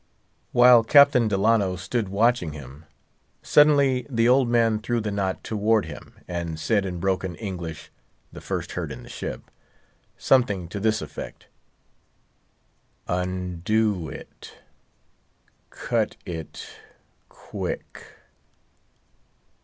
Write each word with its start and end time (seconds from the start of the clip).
While 0.51 0.83
Captain 0.83 1.27
Delano 1.27 1.75
stood 1.75 2.09
watching 2.09 2.53
him, 2.53 2.85
suddenly 3.43 4.07
the 4.09 4.27
old 4.27 4.49
man 4.49 4.79
threw 4.79 4.99
the 4.99 5.11
knot 5.11 5.43
towards 5.43 5.85
him, 5.85 6.15
saying 6.55 6.85
in 6.85 6.99
broken 6.99 7.35
English—the 7.35 8.41
first 8.41 8.71
heard 8.71 8.91
in 8.91 9.03
the 9.03 9.09
ship—something 9.09 10.69
to 10.69 10.79
this 10.79 11.03
effect: 11.03 11.49
"Undo 13.07 14.09
it, 14.09 14.57
cut 15.69 16.17
it, 16.25 16.65
quick." 17.29 18.03